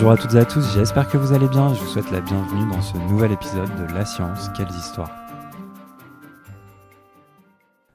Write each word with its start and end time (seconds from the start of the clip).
Bonjour 0.00 0.12
à 0.12 0.16
toutes 0.16 0.32
et 0.32 0.38
à 0.38 0.46
tous, 0.46 0.64
j'espère 0.72 1.10
que 1.10 1.18
vous 1.18 1.34
allez 1.34 1.46
bien. 1.46 1.74
Je 1.74 1.80
vous 1.80 1.86
souhaite 1.86 2.10
la 2.10 2.22
bienvenue 2.22 2.66
dans 2.72 2.80
ce 2.80 2.96
nouvel 2.96 3.32
épisode 3.32 3.68
de 3.76 3.92
La 3.92 4.06
science, 4.06 4.48
quelles 4.56 4.70
histoires. 4.70 5.10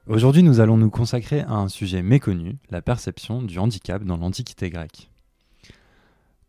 Aujourd'hui, 0.05 0.43
nous 0.43 0.59
allons 0.59 0.77
nous 0.77 0.91
consacrer 0.91 1.39
à 1.39 1.53
un 1.53 1.67
sujet 1.67 2.03
méconnu, 2.03 2.59
la 2.69 2.83
perception 2.83 3.41
du 3.41 3.57
handicap 3.57 4.03
dans 4.03 4.17
l'Antiquité 4.17 4.69
grecque. 4.69 5.09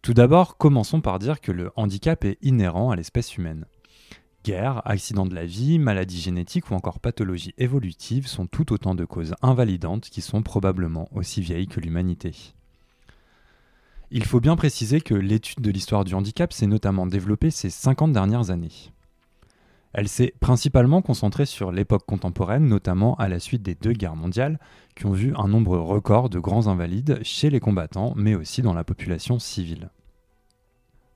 Tout 0.03 0.13
d'abord, 0.13 0.59
commençons 0.59 1.01
par 1.01 1.19
dire 1.19 1.41
que 1.41 1.53
le 1.53 1.71
handicap 1.75 2.27
est 2.27 2.37
inhérent 2.43 2.91
à 2.91 2.97
l'espèce 2.97 3.39
humaine. 3.39 3.65
Guerre, 4.45 4.83
accident 4.85 5.25
de 5.25 5.35
la 5.35 5.47
vie, 5.47 5.79
maladies 5.79 6.21
génétiques 6.21 6.71
ou 6.71 6.75
encore 6.75 7.01
pathologies 7.01 7.55
évolutives 7.57 8.27
sont 8.27 8.47
tout 8.47 8.75
autant 8.75 8.95
de 8.95 9.07
causes 9.07 9.35
invalidantes 9.41 10.11
qui 10.11 10.21
sont 10.21 10.43
probablement 10.43 11.09
aussi 11.13 11.41
vieilles 11.41 11.67
que 11.67 11.81
l'humanité. 11.81 12.56
Il 14.13 14.25
faut 14.25 14.41
bien 14.41 14.55
préciser 14.55 15.01
que 15.01 15.15
l'étude 15.15 15.61
de 15.61 15.71
l'histoire 15.71 16.05
du 16.05 16.15
handicap 16.15 16.53
s'est 16.53 16.69
notamment 16.69 17.07
développée 17.07 17.51
ces 17.51 17.71
50 17.71 18.13
dernières 18.13 18.51
années. 18.51 18.93
Elle 19.93 20.09
s'est 20.09 20.33
principalement 20.39 21.03
concentrée 21.03 21.47
sur 21.47 21.73
l'époque 21.73 22.07
contemporaine, 22.07 22.67
notamment 22.67 23.17
à 23.17 23.29
la 23.29 23.41
suite 23.41 23.63
des 23.63 23.75
deux 23.75 23.95
guerres 23.95 24.15
mondiales, 24.15 24.61
qui 24.95 25.07
ont 25.07 25.13
vu 25.13 25.33
un 25.37 25.49
nombre 25.49 25.77
record 25.79 26.29
de 26.29 26.39
grands 26.39 26.69
invalides 26.69 27.19
chez 27.23 27.51
les 27.51 27.61
combattants, 27.61 28.13
mais 28.15 28.37
aussi 28.37 28.63
dans 28.63 28.75
la 28.75 28.85
population 28.85 29.41
civile. 29.41 29.91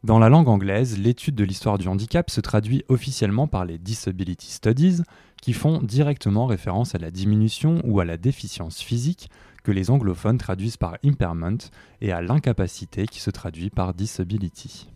Dans 0.02 0.18
la 0.18 0.30
langue 0.30 0.48
anglaise, 0.48 0.98
l'étude 0.98 1.34
de 1.34 1.44
l'histoire 1.44 1.76
du 1.76 1.86
handicap 1.86 2.30
se 2.30 2.40
traduit 2.40 2.84
officiellement 2.88 3.46
par 3.46 3.66
les 3.66 3.78
Disability 3.78 4.50
Studies, 4.50 5.02
qui 5.42 5.52
font 5.52 5.80
directement 5.82 6.46
référence 6.46 6.94
à 6.94 6.98
la 6.98 7.10
diminution 7.10 7.82
ou 7.84 8.00
à 8.00 8.04
la 8.04 8.16
déficience 8.16 8.80
physique 8.80 9.28
que 9.62 9.72
les 9.72 9.90
anglophones 9.90 10.38
traduisent 10.38 10.76
par 10.76 10.96
impairment 11.04 11.58
et 12.00 12.12
à 12.12 12.22
l'incapacité 12.22 13.06
qui 13.06 13.20
se 13.20 13.30
traduit 13.30 13.70
par 13.70 13.94
disability. 13.94 14.88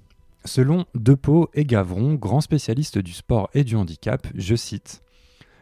Selon 0.45 0.85
Depeau 0.95 1.49
et 1.55 1.65
Gavron, 1.65 2.15
grands 2.15 2.43
spécialistes 2.43 2.99
du 2.99 3.13
sport 3.13 3.49
et 3.55 3.65
du 3.65 3.77
handicap, 3.77 4.27
je 4.35 4.55
cite 4.55 5.03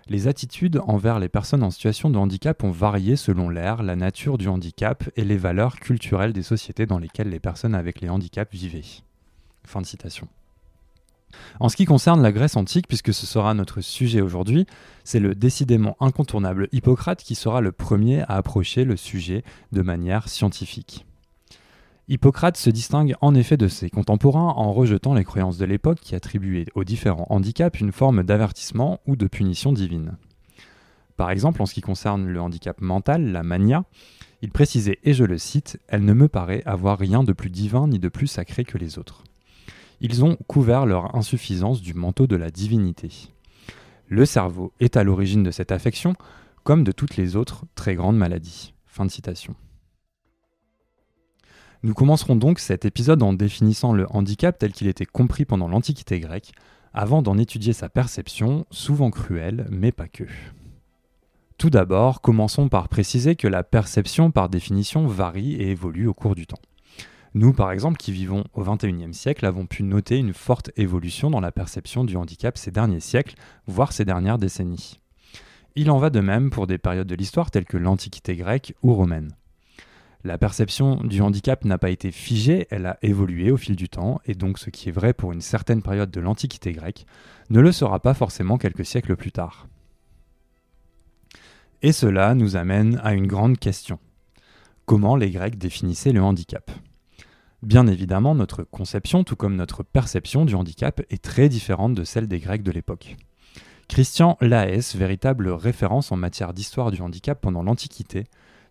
Les 0.09 0.27
attitudes 0.27 0.81
envers 0.87 1.21
les 1.21 1.29
personnes 1.29 1.63
en 1.63 1.71
situation 1.71 2.11
de 2.11 2.19
handicap 2.19 2.65
ont 2.65 2.73
varié 2.73 3.15
selon 3.15 3.49
l'ère, 3.49 3.85
la 3.85 3.95
nature 3.95 4.39
du 4.39 4.49
handicap 4.49 5.09
et 5.15 5.25
les 5.25 5.37
valeurs 5.37 5.77
culturelles 5.77 6.33
des 6.33 6.43
sociétés 6.43 6.87
dans 6.87 6.99
lesquelles 6.99 7.31
les 7.31 7.39
personnes 7.39 7.77
avec 7.77 8.01
les 8.01 8.09
handicaps 8.09 8.53
vivaient. 8.53 8.83
Fin 9.65 9.81
de 9.81 9.87
citation. 9.87 10.29
En 11.61 11.69
ce 11.69 11.77
qui 11.77 11.85
concerne 11.85 12.23
la 12.23 12.33
Grèce 12.33 12.57
antique, 12.57 12.89
puisque 12.89 13.15
ce 13.15 13.27
sera 13.27 13.55
notre 13.55 13.81
sujet 13.81 14.21
aujourd'hui, 14.21 14.67
c'est 15.05 15.21
le 15.21 15.35
décidément 15.35 15.97
incontournable 16.01 16.69
Hippocrate 16.73 17.23
qui 17.23 17.35
sera 17.35 17.61
le 17.61 17.73
premier 17.73 18.23
à 18.23 18.37
approcher 18.37 18.85
le 18.85 18.97
sujet 18.97 19.45
de 19.73 19.83
manière 19.83 20.29
scientifique. 20.29 21.07
Hippocrate 22.09 22.57
se 22.57 22.71
distingue 22.71 23.15
en 23.21 23.35
effet 23.35 23.57
de 23.57 23.69
ses 23.69 23.89
contemporains 23.89 24.55
en 24.57 24.73
rejetant 24.73 25.15
les 25.15 25.25
croyances 25.25 25.59
de 25.59 25.65
l'époque 25.65 26.01
qui 26.01 26.15
attribuaient 26.15 26.67
aux 26.75 26.85
différents 26.85 27.27
handicaps 27.31 27.81
une 27.81 27.93
forme 27.93 28.23
d'avertissement 28.23 29.01
ou 29.07 29.17
de 29.17 29.27
punition 29.27 29.73
divine. 29.73 30.17
Par 31.17 31.31
exemple, 31.31 31.63
en 31.63 31.67
ce 31.67 31.75
qui 31.75 31.81
concerne 31.81 32.27
le 32.27 32.41
handicap 32.41 32.81
mental, 32.81 33.31
la 33.31 33.43
mania, 33.43 33.85
il 34.43 34.51
précisait, 34.51 34.99
et 35.05 35.15
je 35.15 35.25
le 35.25 35.39
cite, 35.39 35.79
Elle 35.87 36.05
ne 36.05 36.13
me 36.13 36.27
paraît 36.27 36.63
avoir 36.67 36.99
rien 36.99 37.23
de 37.23 37.33
plus 37.33 37.51
divin 37.51 37.87
ni 37.87 38.01
de 38.01 38.09
plus 38.09 38.27
sacré 38.27 38.65
que 38.65 38.77
les 38.77 38.99
autres. 38.99 39.23
Ils 40.05 40.25
ont 40.25 40.37
couvert 40.49 40.85
leur 40.85 41.15
insuffisance 41.15 41.81
du 41.81 41.95
manteau 41.95 42.27
de 42.27 42.35
la 42.35 42.51
divinité. 42.51 43.09
Le 44.09 44.27
cerveau 44.27 44.73
est 44.81 44.97
à 44.97 45.05
l'origine 45.05 45.45
de 45.45 45.53
cette 45.53 45.71
affection, 45.71 46.15
comme 46.65 46.83
de 46.83 46.91
toutes 46.91 47.17
les 47.17 47.37
autres 47.37 47.67
très 47.77 47.95
grandes 47.95 48.19
maladies. 48.19 48.75
Fin 48.85 49.07
de 49.07 49.13
citation. 49.13 49.55
Nous 51.85 51.95
commencerons 51.95 52.35
donc 52.35 52.59
cet 52.59 52.85
épisode 52.85 53.23
en 53.23 53.33
définissant 53.33 53.93
le 53.93 54.09
handicap 54.11 54.59
tel 54.59 54.73
qu'il 54.73 54.89
était 54.89 55.07
compris 55.07 55.45
pendant 55.45 55.69
l'Antiquité 55.69 56.19
grecque, 56.19 56.51
avant 56.93 57.23
d'en 57.23 57.39
étudier 57.39 57.73
sa 57.73 57.89
perception, 57.89 58.67
souvent 58.73 59.13
cruelle, 59.13 59.69
mais 59.71 59.93
pas 59.93 60.09
que. 60.09 60.25
Tout 61.59 61.71
d'abord, 61.71 62.21
commençons 62.21 62.69
par 62.69 62.89
préciser 62.89 63.37
que 63.37 63.47
la 63.47 63.63
perception 63.63 64.33
par 64.33 64.49
définition 64.49 65.07
varie 65.07 65.55
et 65.55 65.71
évolue 65.71 66.09
au 66.09 66.15
cours 66.15 66.35
du 66.35 66.49
temps. 66.49 66.59
Nous, 67.35 67.55
par 67.55 67.73
exemple, 67.73 67.97
qui 67.97 68.13
vivons 68.13 68.45
au 68.53 68.63
XXIe 68.63 69.15
siècle, 69.15 69.47
avons 69.47 69.67
pu 69.67 69.83
noter 69.83 70.19
une 70.19 70.35
forte 70.35 70.71
évolution 70.77 71.31
dans 71.31 71.41
la 71.41 71.53
perception 71.53 72.05
du 72.05 72.17
handicap 72.17 72.59
ces 72.59 72.71
derniers 72.71 73.01
siècles, 73.01 73.37
voire 73.67 73.93
ces 73.93 74.05
dernières 74.05 74.39
décennies. 74.39 75.01
Il 75.75 75.91
en 75.91 75.99
va 75.99 76.11
de 76.11 76.21
même 76.21 76.51
pour 76.51 76.67
des 76.67 76.77
périodes 76.77 77.07
de 77.07 77.15
l'histoire 77.15 77.51
telles 77.51 77.65
que 77.65 77.79
l'Antiquité 77.79 78.37
grecque 78.37 78.75
ou 78.83 78.93
romaine. 78.93 79.35
La 80.25 80.37
perception 80.37 80.97
du 80.97 81.23
handicap 81.23 81.65
n'a 81.65 81.79
pas 81.79 81.91
été 81.91 82.13
figée, 82.13 82.67
elle 82.71 82.87
a 82.87 82.99
évolué 83.03 83.51
au 83.51 83.57
fil 83.57 83.77
du 83.77 83.89
temps, 83.89 84.21
et 84.27 84.35
donc 84.35 84.59
ce 84.59 84.69
qui 84.71 84.91
est 84.91 84.93
vrai 84.93 85.15
pour 85.15 85.33
une 85.33 85.41
certaine 85.41 85.83
période 85.83 86.11
de 86.11 86.21
l'Antiquité 86.21 86.73
grecque 86.73 87.07
ne 87.49 87.61
le 87.61 87.73
sera 87.73 87.99
pas 88.01 88.15
forcément 88.15 88.59
quelques 88.59 88.85
siècles 88.85 89.17
plus 89.17 89.33
tard. 89.33 89.67
Et 91.81 91.93
cela 91.93 92.35
nous 92.35 92.57
amène 92.57 93.01
à 93.03 93.15
une 93.15 93.27
grande 93.27 93.59
question. 93.59 93.99
Comment 94.85 95.17
les 95.17 95.31
Grecs 95.31 95.59
définissaient 95.59 96.13
le 96.13 96.23
handicap? 96.23 96.71
Bien 97.63 97.87
évidemment, 97.87 98.35
notre 98.35 98.65
conception, 98.65 99.23
tout 99.23 99.37
comme 99.37 99.55
notre 99.55 99.85
perception 99.85 100.45
du 100.45 100.57
handicap, 100.57 101.01
est 101.11 101.23
très 101.23 101.49
différente 101.49 101.95
de 101.95 102.03
celle 102.03 102.27
des 102.27 102.41
Grecs 102.41 102.65
de 102.65 102.73
l'époque. 102.73 103.17
Christian 103.87 104.37
Laes, 104.41 104.97
véritable 104.97 105.49
référence 105.49 106.11
en 106.11 106.17
matière 106.17 106.55
d'histoire 106.55 106.91
du 106.91 107.03
handicap 107.03 107.41
pendant 107.41 107.63
l'Antiquité, 107.63 108.25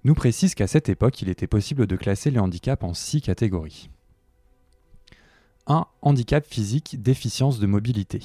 nous 0.04 0.14
précise 0.14 0.56
qu'à 0.56 0.68
cette 0.68 0.90
époque, 0.90 1.22
il 1.22 1.30
était 1.30 1.48
possible 1.48 1.88
de 1.88 1.96
classer 1.96 2.32
les 2.32 2.40
handicaps 2.40 2.84
en 2.84 2.94
six 2.94 3.22
catégories. 3.22 3.90
1. 5.68 5.86
Handicap 6.02 6.46
physique, 6.46 7.02
déficience 7.02 7.60
de 7.60 7.68
mobilité. 7.68 8.20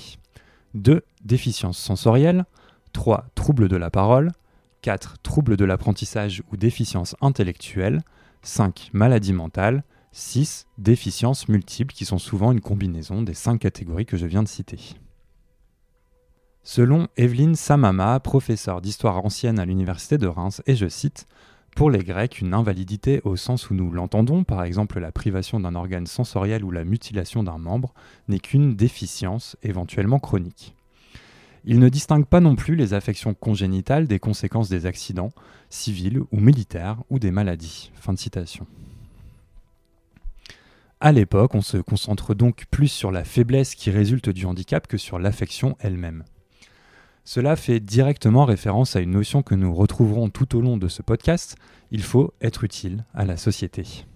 2. 0.75 1.03
Déficience 1.25 1.79
sensorielle. 1.79 2.45
3. 2.93 3.27
Troubles 3.35 3.69
de 3.69 3.77
la 3.77 3.91
parole. 3.91 4.33
4. 4.83 5.19
Troubles 5.23 5.57
de 5.57 5.65
l'apprentissage 5.65 6.43
ou 6.51 6.57
déficience 6.57 7.15
intellectuelle. 7.21 8.03
5. 8.43 8.91
Maladie 8.95 9.35
mentale. 9.35 9.85
6. 10.19 10.67
Déficiences 10.79 11.47
multiples 11.47 11.93
qui 11.95 12.07
sont 12.07 12.17
souvent 12.17 12.51
une 12.51 12.63
combinaison 12.63 13.21
des 13.21 13.35
cinq 13.35 13.59
catégories 13.59 14.07
que 14.07 14.17
je 14.17 14.25
viens 14.25 14.43
de 14.43 14.49
citer. 14.49 14.79
Selon 16.63 17.09
Evelyne 17.19 17.55
Samama, 17.55 18.19
professeure 18.21 18.81
d'histoire 18.81 19.23
ancienne 19.23 19.59
à 19.59 19.67
l'université 19.67 20.17
de 20.17 20.27
Reims, 20.27 20.63
et 20.65 20.75
je 20.75 20.89
cite, 20.89 21.27
pour 21.77 21.91
les 21.91 22.03
Grecs, 22.03 22.41
une 22.41 22.55
invalidité 22.55 23.21
au 23.25 23.37
sens 23.37 23.69
où 23.69 23.75
nous 23.75 23.93
l'entendons, 23.93 24.43
par 24.43 24.65
exemple 24.65 25.01
la 25.01 25.13
privation 25.13 25.61
d'un 25.61 25.75
organe 25.75 26.07
sensoriel 26.07 26.65
ou 26.65 26.71
la 26.71 26.85
mutilation 26.85 27.43
d'un 27.43 27.59
membre, 27.59 27.93
n'est 28.27 28.39
qu'une 28.39 28.75
déficience, 28.75 29.59
éventuellement 29.63 30.19
chronique. 30.19 30.75
Il 31.67 31.79
ne 31.79 31.91
distingue 31.91 32.25
pas 32.25 32.41
non 32.41 32.57
plus 32.57 32.75
les 32.75 32.95
affections 32.95 33.35
congénitales 33.35 34.07
des 34.07 34.19
conséquences 34.19 34.71
des 34.71 34.87
accidents, 34.87 35.33
civils 35.69 36.23
ou 36.33 36.41
militaires, 36.41 37.03
ou 37.11 37.19
des 37.19 37.31
maladies. 37.31 37.93
Fin 37.97 38.15
de 38.15 38.19
citation. 38.19 38.67
À 40.99 41.13
l'époque, 41.13 41.55
on 41.55 41.61
se 41.61 41.77
concentre 41.77 42.35
donc 42.35 42.65
plus 42.71 42.89
sur 42.89 43.13
la 43.13 43.23
faiblesse 43.23 43.75
qui 43.75 43.91
résulte 43.91 44.31
du 44.31 44.47
handicap 44.47 44.87
que 44.87 44.97
sur 44.97 45.19
l'affection 45.19 45.77
elle-même. 45.79 46.25
Cela 47.23 47.57
fait 47.57 47.81
directement 47.81 48.47
référence 48.47 48.97
à 48.97 49.01
une 49.01 49.11
notion 49.11 49.43
que 49.43 49.55
nous 49.55 49.75
retrouverons 49.75 50.31
tout 50.31 50.57
au 50.57 50.63
long 50.63 50.79
de 50.79 50.89
ce 50.89 51.03
podcast, 51.03 51.57
il 51.91 52.03
faut 52.03 52.33
être 52.41 52.65
utile 52.65 53.05
à 53.13 53.27
la 53.27 53.37
société. 53.37 54.07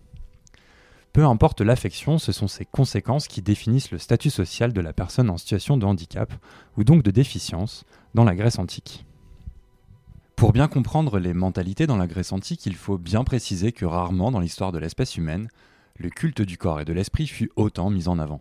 Peu 1.12 1.24
importe 1.24 1.60
l'affection, 1.60 2.19
ce 2.19 2.32
sont 2.32 2.48
ses 2.48 2.64
conséquences 2.64 3.28
qui 3.28 3.42
définissent 3.42 3.90
le 3.90 3.98
statut 3.98 4.30
social 4.30 4.72
de 4.72 4.80
la 4.80 4.92
personne 4.92 5.28
en 5.28 5.36
situation 5.36 5.76
de 5.76 5.84
handicap, 5.84 6.32
ou 6.78 6.84
donc 6.84 7.02
de 7.02 7.10
déficience, 7.10 7.84
dans 8.14 8.24
la 8.24 8.36
Grèce 8.36 8.58
antique. 8.58 9.04
Pour 10.37 10.52
bien 10.52 10.69
comprendre 10.69 11.19
les 11.19 11.34
mentalités 11.34 11.87
dans 11.87 11.99
la 11.99 12.06
Grèce 12.06 12.32
antique, 12.32 12.64
il 12.64 12.76
faut 12.76 12.96
bien 12.96 13.25
préciser 13.25 13.72
que 13.72 13.84
rarement 13.84 14.31
dans 14.31 14.40
l'histoire 14.40 14.72
de 14.72 14.78
l'espèce 14.78 15.16
humaine, 15.16 15.49
le 16.00 16.08
culte 16.11 16.43
du 16.43 16.56
corps 16.56 16.81
et 16.81 16.85
de 16.85 16.93
l'esprit 16.93 17.26
fut 17.26 17.50
autant 17.56 17.91
mis 17.91 18.08
en 18.08 18.19
avant. 18.19 18.41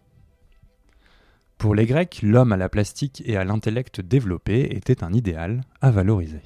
Pour 1.57 1.75
les 1.75 1.85
Grecs, 1.85 2.21
l'homme 2.23 2.53
à 2.53 2.57
la 2.57 2.69
plastique 2.69 3.21
et 3.25 3.35
à 3.35 3.43
l'intellect 3.43 3.99
développé 3.99 4.75
était 4.75 5.03
un 5.03 5.11
idéal 5.11 5.61
à 5.81 5.91
valoriser. 5.91 6.41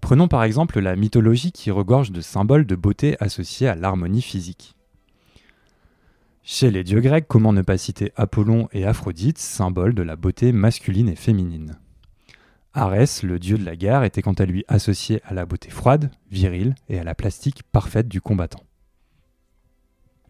Prenons 0.00 0.28
par 0.28 0.44
exemple 0.44 0.78
la 0.78 0.94
mythologie 0.94 1.50
qui 1.50 1.72
regorge 1.72 2.12
de 2.12 2.20
symboles 2.20 2.64
de 2.64 2.76
beauté 2.76 3.16
associés 3.18 3.66
à 3.66 3.74
l'harmonie 3.74 4.22
physique. 4.22 4.76
Chez 6.44 6.70
les 6.70 6.84
dieux 6.84 7.00
grecs, 7.00 7.26
comment 7.26 7.52
ne 7.52 7.62
pas 7.62 7.76
citer 7.76 8.12
Apollon 8.14 8.68
et 8.72 8.86
Aphrodite, 8.86 9.38
symboles 9.38 9.94
de 9.94 10.02
la 10.02 10.14
beauté 10.14 10.52
masculine 10.52 11.08
et 11.08 11.16
féminine? 11.16 11.76
Arès, 12.72 13.24
le 13.24 13.40
dieu 13.40 13.58
de 13.58 13.64
la 13.64 13.74
guerre, 13.74 14.04
était 14.04 14.22
quant 14.22 14.32
à 14.34 14.46
lui 14.46 14.64
associé 14.68 15.20
à 15.24 15.34
la 15.34 15.44
beauté 15.44 15.70
froide, 15.70 16.12
virile 16.30 16.76
et 16.88 17.00
à 17.00 17.04
la 17.04 17.16
plastique 17.16 17.64
parfaite 17.64 18.06
du 18.06 18.20
combattant. 18.20 18.62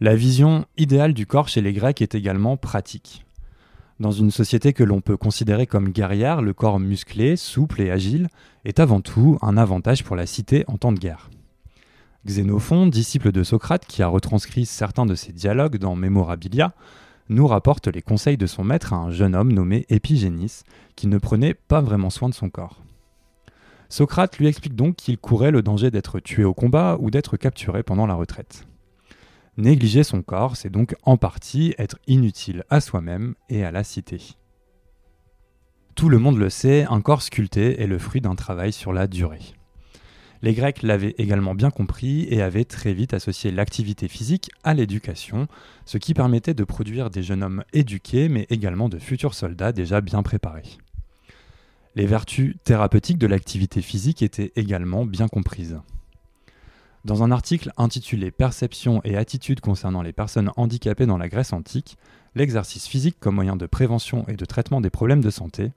La 0.00 0.14
vision 0.14 0.64
idéale 0.76 1.12
du 1.12 1.26
corps 1.26 1.48
chez 1.48 1.60
les 1.60 1.72
Grecs 1.72 2.00
est 2.00 2.14
également 2.14 2.56
pratique. 2.56 3.26
Dans 3.98 4.12
une 4.12 4.30
société 4.30 4.72
que 4.72 4.84
l'on 4.84 5.00
peut 5.00 5.16
considérer 5.16 5.66
comme 5.66 5.88
guerrière, 5.88 6.40
le 6.40 6.52
corps 6.52 6.78
musclé, 6.78 7.34
souple 7.34 7.82
et 7.82 7.90
agile 7.90 8.28
est 8.64 8.78
avant 8.78 9.00
tout 9.00 9.38
un 9.42 9.56
avantage 9.56 10.04
pour 10.04 10.14
la 10.14 10.26
cité 10.26 10.64
en 10.68 10.76
temps 10.76 10.92
de 10.92 11.00
guerre. 11.00 11.30
Xénophon, 12.24 12.86
disciple 12.86 13.32
de 13.32 13.42
Socrate 13.42 13.86
qui 13.86 14.04
a 14.04 14.06
retranscrit 14.06 14.66
certains 14.66 15.04
de 15.04 15.16
ses 15.16 15.32
dialogues 15.32 15.78
dans 15.78 15.96
Memorabilia, 15.96 16.74
nous 17.28 17.48
rapporte 17.48 17.88
les 17.88 18.02
conseils 18.02 18.36
de 18.36 18.46
son 18.46 18.62
maître 18.62 18.92
à 18.92 18.98
un 18.98 19.10
jeune 19.10 19.34
homme 19.34 19.52
nommé 19.52 19.84
Épigénis, 19.88 20.62
qui 20.94 21.08
ne 21.08 21.18
prenait 21.18 21.54
pas 21.54 21.80
vraiment 21.80 22.10
soin 22.10 22.28
de 22.28 22.34
son 22.34 22.50
corps. 22.50 22.84
Socrate 23.88 24.38
lui 24.38 24.46
explique 24.46 24.76
donc 24.76 24.94
qu'il 24.94 25.18
courait 25.18 25.50
le 25.50 25.62
danger 25.62 25.90
d'être 25.90 26.20
tué 26.20 26.44
au 26.44 26.54
combat 26.54 26.96
ou 27.00 27.10
d'être 27.10 27.36
capturé 27.36 27.82
pendant 27.82 28.06
la 28.06 28.14
retraite. 28.14 28.64
Négliger 29.58 30.04
son 30.04 30.22
corps, 30.22 30.56
c'est 30.56 30.70
donc 30.70 30.94
en 31.02 31.16
partie 31.16 31.74
être 31.78 31.98
inutile 32.06 32.62
à 32.70 32.80
soi-même 32.80 33.34
et 33.48 33.64
à 33.64 33.72
la 33.72 33.82
cité. 33.82 34.20
Tout 35.96 36.08
le 36.08 36.18
monde 36.18 36.38
le 36.38 36.48
sait, 36.48 36.86
un 36.88 37.00
corps 37.00 37.22
sculpté 37.22 37.82
est 37.82 37.88
le 37.88 37.98
fruit 37.98 38.20
d'un 38.20 38.36
travail 38.36 38.72
sur 38.72 38.92
la 38.92 39.08
durée. 39.08 39.42
Les 40.42 40.54
Grecs 40.54 40.84
l'avaient 40.84 41.16
également 41.18 41.56
bien 41.56 41.70
compris 41.70 42.28
et 42.30 42.40
avaient 42.40 42.64
très 42.64 42.92
vite 42.92 43.14
associé 43.14 43.50
l'activité 43.50 44.06
physique 44.06 44.48
à 44.62 44.74
l'éducation, 44.74 45.48
ce 45.86 45.98
qui 45.98 46.14
permettait 46.14 46.54
de 46.54 46.62
produire 46.62 47.10
des 47.10 47.24
jeunes 47.24 47.42
hommes 47.42 47.64
éduqués 47.72 48.28
mais 48.28 48.46
également 48.50 48.88
de 48.88 49.00
futurs 49.00 49.34
soldats 49.34 49.72
déjà 49.72 50.00
bien 50.00 50.22
préparés. 50.22 50.78
Les 51.96 52.06
vertus 52.06 52.54
thérapeutiques 52.62 53.18
de 53.18 53.26
l'activité 53.26 53.82
physique 53.82 54.22
étaient 54.22 54.52
également 54.54 55.04
bien 55.04 55.26
comprises. 55.26 55.80
Dans 57.08 57.22
un 57.22 57.30
article 57.30 57.72
intitulé 57.78 58.30
Perception 58.30 59.00
et 59.02 59.16
attitudes 59.16 59.60
concernant 59.60 60.02
les 60.02 60.12
personnes 60.12 60.52
handicapées 60.56 61.06
dans 61.06 61.16
la 61.16 61.30
Grèce 61.30 61.54
antique, 61.54 61.96
l'exercice 62.34 62.86
physique 62.86 63.16
comme 63.18 63.36
moyen 63.36 63.56
de 63.56 63.64
prévention 63.64 64.26
et 64.28 64.36
de 64.36 64.44
traitement 64.44 64.82
des 64.82 64.90
problèmes 64.90 65.22
de 65.22 65.30
santé, 65.30 65.72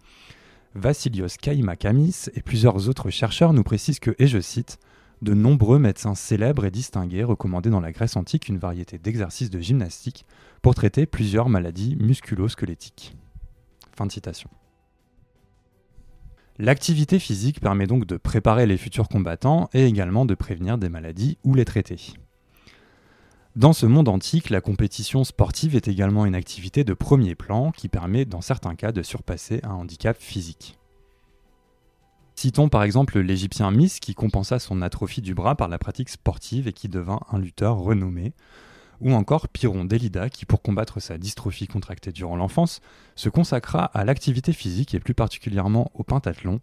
Vassilios 0.75 1.37
Kaimakamis 1.41 2.25
et 2.35 2.41
plusieurs 2.41 2.89
autres 2.89 3.09
chercheurs 3.11 3.53
nous 3.53 3.63
précisent 3.63 4.01
que, 4.01 4.13
et 4.19 4.27
je 4.27 4.41
cite, 4.41 4.77
de 5.21 5.33
nombreux 5.33 5.79
médecins 5.79 6.15
célèbres 6.15 6.65
et 6.65 6.71
distingués 6.71 7.23
recommandaient 7.23 7.69
dans 7.69 7.79
la 7.79 7.93
Grèce 7.93 8.17
antique 8.17 8.49
une 8.49 8.57
variété 8.57 8.97
d'exercices 8.97 9.49
de 9.49 9.61
gymnastique 9.61 10.25
pour 10.61 10.75
traiter 10.75 11.05
plusieurs 11.05 11.47
maladies 11.47 11.95
musculo-squelettiques. 11.95 13.15
Fin 13.95 14.05
de 14.05 14.11
citation. 14.11 14.49
L'activité 16.61 17.17
physique 17.17 17.59
permet 17.59 17.87
donc 17.87 18.05
de 18.05 18.17
préparer 18.17 18.67
les 18.67 18.77
futurs 18.77 19.09
combattants 19.09 19.67
et 19.73 19.83
également 19.87 20.25
de 20.25 20.35
prévenir 20.35 20.77
des 20.77 20.89
maladies 20.89 21.39
ou 21.43 21.55
les 21.55 21.65
traiter. 21.65 21.97
Dans 23.55 23.73
ce 23.73 23.87
monde 23.87 24.07
antique, 24.07 24.51
la 24.51 24.61
compétition 24.61 25.23
sportive 25.23 25.75
est 25.75 25.87
également 25.87 26.23
une 26.23 26.35
activité 26.35 26.83
de 26.83 26.93
premier 26.93 27.33
plan 27.33 27.71
qui 27.71 27.89
permet 27.89 28.25
dans 28.25 28.41
certains 28.41 28.75
cas 28.75 28.91
de 28.91 29.01
surpasser 29.01 29.61
un 29.63 29.71
handicap 29.71 30.15
physique. 30.15 30.77
Citons 32.35 32.69
par 32.69 32.83
exemple 32.83 33.19
l'Égyptien 33.19 33.71
Miss 33.71 33.99
qui 33.99 34.13
compensa 34.13 34.59
son 34.59 34.83
atrophie 34.83 35.23
du 35.23 35.33
bras 35.33 35.55
par 35.55 35.67
la 35.67 35.79
pratique 35.79 36.09
sportive 36.09 36.67
et 36.67 36.73
qui 36.73 36.89
devint 36.89 37.21
un 37.31 37.39
lutteur 37.39 37.79
renommé, 37.79 38.33
ou 39.01 39.13
encore 39.13 39.49
Pyrrhon 39.49 39.83
d'Elida 39.83 40.29
qui 40.29 40.45
pour 40.45 40.61
combattre 40.61 40.99
sa 40.99 41.17
dystrophie 41.17 41.67
contractée 41.67 42.11
durant 42.11 42.35
l'enfance 42.35 42.81
se 43.15 43.29
consacra 43.29 43.85
à 43.85 44.05
l'activité 44.05 44.53
physique 44.53 44.93
et 44.93 44.99
plus 44.99 45.13
particulièrement 45.13 45.91
au 45.93 46.03
pentathlon 46.03 46.61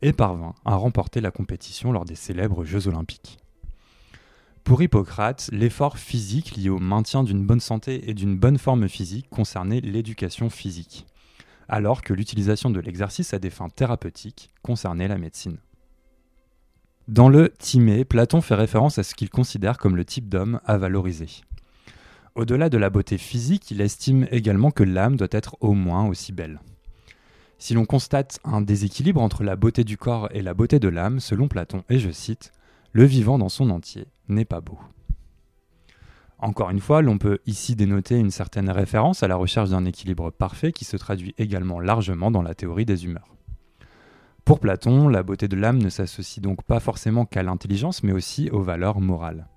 et 0.00 0.12
parvint 0.12 0.54
à 0.64 0.76
remporter 0.76 1.20
la 1.20 1.30
compétition 1.30 1.92
lors 1.92 2.04
des 2.04 2.14
célèbres 2.14 2.64
Jeux 2.64 2.86
olympiques. 2.86 3.38
Pour 4.64 4.82
Hippocrate, 4.82 5.50
l'effort 5.52 5.98
physique 5.98 6.56
lié 6.56 6.68
au 6.68 6.78
maintien 6.78 7.24
d'une 7.24 7.44
bonne 7.44 7.60
santé 7.60 8.08
et 8.08 8.14
d'une 8.14 8.38
bonne 8.38 8.58
forme 8.58 8.88
physique 8.88 9.28
concernait 9.28 9.80
l'éducation 9.80 10.48
physique, 10.48 11.06
alors 11.68 12.02
que 12.02 12.12
l'utilisation 12.12 12.70
de 12.70 12.78
l'exercice 12.78 13.34
à 13.34 13.38
des 13.38 13.50
fins 13.50 13.68
thérapeutiques 13.68 14.50
concernait 14.62 15.08
la 15.08 15.18
médecine. 15.18 15.58
Dans 17.08 17.28
le 17.28 17.52
Timée, 17.58 18.04
Platon 18.04 18.40
fait 18.40 18.54
référence 18.54 18.98
à 18.98 19.02
ce 19.02 19.16
qu'il 19.16 19.30
considère 19.30 19.78
comme 19.78 19.96
le 19.96 20.04
type 20.04 20.28
d'homme 20.28 20.60
à 20.64 20.78
valoriser. 20.78 21.28
Au-delà 22.36 22.68
de 22.68 22.78
la 22.78 22.90
beauté 22.90 23.18
physique, 23.18 23.70
il 23.70 23.80
estime 23.80 24.28
également 24.30 24.70
que 24.70 24.84
l'âme 24.84 25.16
doit 25.16 25.28
être 25.32 25.56
au 25.60 25.72
moins 25.72 26.06
aussi 26.06 26.32
belle. 26.32 26.60
Si 27.58 27.74
l'on 27.74 27.84
constate 27.84 28.38
un 28.44 28.60
déséquilibre 28.60 29.20
entre 29.20 29.42
la 29.42 29.56
beauté 29.56 29.84
du 29.84 29.98
corps 29.98 30.28
et 30.32 30.40
la 30.40 30.54
beauté 30.54 30.78
de 30.78 30.88
l'âme, 30.88 31.20
selon 31.20 31.48
Platon, 31.48 31.82
et 31.90 31.98
je 31.98 32.10
cite, 32.10 32.52
le 32.92 33.04
vivant 33.04 33.36
dans 33.36 33.48
son 33.48 33.68
entier 33.70 34.06
n'est 34.28 34.44
pas 34.44 34.60
beau. 34.60 34.78
Encore 36.38 36.70
une 36.70 36.80
fois, 36.80 37.02
l'on 37.02 37.18
peut 37.18 37.40
ici 37.46 37.76
dénoter 37.76 38.16
une 38.16 38.30
certaine 38.30 38.70
référence 38.70 39.22
à 39.22 39.28
la 39.28 39.36
recherche 39.36 39.70
d'un 39.70 39.84
équilibre 39.84 40.30
parfait 40.30 40.72
qui 40.72 40.86
se 40.86 40.96
traduit 40.96 41.34
également 41.36 41.80
largement 41.80 42.30
dans 42.30 42.42
la 42.42 42.54
théorie 42.54 42.86
des 42.86 43.04
humeurs. 43.04 43.36
Pour 44.44 44.58
Platon, 44.58 45.08
la 45.08 45.22
beauté 45.22 45.48
de 45.48 45.56
l'âme 45.56 45.78
ne 45.78 45.90
s'associe 45.90 46.42
donc 46.42 46.62
pas 46.62 46.80
forcément 46.80 47.26
qu'à 47.26 47.42
l'intelligence, 47.42 48.02
mais 48.02 48.12
aussi 48.12 48.48
aux 48.50 48.62
valeurs 48.62 49.00
morales. 49.00 49.48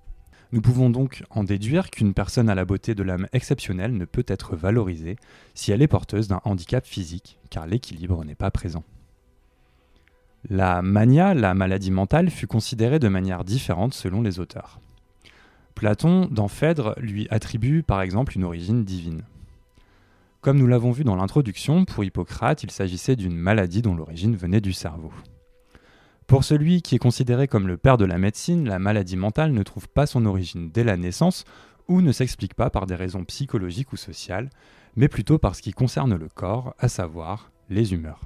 Nous 0.54 0.60
pouvons 0.60 0.88
donc 0.88 1.24
en 1.30 1.42
déduire 1.42 1.90
qu'une 1.90 2.14
personne 2.14 2.48
à 2.48 2.54
la 2.54 2.64
beauté 2.64 2.94
de 2.94 3.02
l'âme 3.02 3.26
exceptionnelle 3.32 3.96
ne 3.96 4.04
peut 4.04 4.24
être 4.28 4.54
valorisée 4.54 5.16
si 5.52 5.72
elle 5.72 5.82
est 5.82 5.88
porteuse 5.88 6.28
d'un 6.28 6.40
handicap 6.44 6.86
physique, 6.86 7.40
car 7.50 7.66
l'équilibre 7.66 8.24
n'est 8.24 8.36
pas 8.36 8.52
présent. 8.52 8.84
La 10.48 10.80
mania, 10.80 11.34
la 11.34 11.54
maladie 11.54 11.90
mentale, 11.90 12.30
fut 12.30 12.46
considérée 12.46 13.00
de 13.00 13.08
manière 13.08 13.42
différente 13.42 13.94
selon 13.94 14.22
les 14.22 14.38
auteurs. 14.38 14.78
Platon, 15.74 16.28
dans 16.30 16.46
Phèdre, 16.46 16.94
lui 16.98 17.26
attribue 17.30 17.82
par 17.82 18.00
exemple 18.00 18.36
une 18.36 18.44
origine 18.44 18.84
divine. 18.84 19.22
Comme 20.40 20.58
nous 20.58 20.68
l'avons 20.68 20.92
vu 20.92 21.02
dans 21.02 21.16
l'introduction, 21.16 21.84
pour 21.84 22.04
Hippocrate, 22.04 22.62
il 22.62 22.70
s'agissait 22.70 23.16
d'une 23.16 23.34
maladie 23.34 23.82
dont 23.82 23.96
l'origine 23.96 24.36
venait 24.36 24.60
du 24.60 24.72
cerveau. 24.72 25.10
Pour 26.26 26.42
celui 26.42 26.80
qui 26.80 26.94
est 26.94 26.98
considéré 26.98 27.48
comme 27.48 27.68
le 27.68 27.76
père 27.76 27.98
de 27.98 28.06
la 28.06 28.16
médecine, 28.16 28.66
la 28.66 28.78
maladie 28.78 29.16
mentale 29.16 29.52
ne 29.52 29.62
trouve 29.62 29.88
pas 29.88 30.06
son 30.06 30.24
origine 30.24 30.70
dès 30.70 30.84
la 30.84 30.96
naissance 30.96 31.44
ou 31.86 32.00
ne 32.00 32.12
s'explique 32.12 32.54
pas 32.54 32.70
par 32.70 32.86
des 32.86 32.94
raisons 32.94 33.24
psychologiques 33.24 33.92
ou 33.92 33.96
sociales, 33.96 34.48
mais 34.96 35.08
plutôt 35.08 35.38
par 35.38 35.54
ce 35.54 35.60
qui 35.60 35.72
concerne 35.72 36.16
le 36.16 36.28
corps, 36.28 36.74
à 36.78 36.88
savoir 36.88 37.50
les 37.68 37.92
humeurs. 37.92 38.20